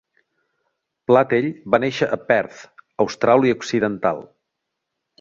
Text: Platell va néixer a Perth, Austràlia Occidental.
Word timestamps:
Platell 1.11 1.51
va 1.75 1.81
néixer 1.85 2.09
a 2.17 2.19
Perth, 2.33 2.65
Austràlia 3.07 3.63
Occidental. 3.63 4.29